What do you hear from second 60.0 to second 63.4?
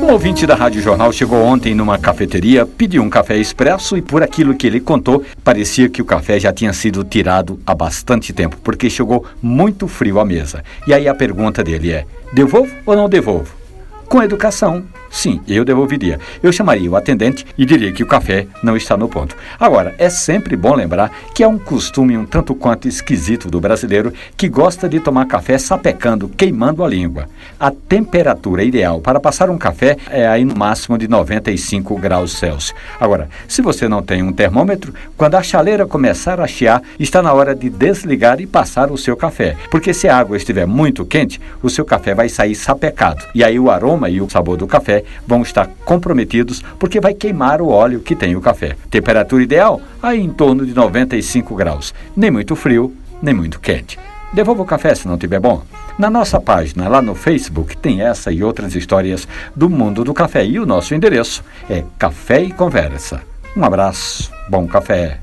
do café e o nosso endereço é Café e Conversa.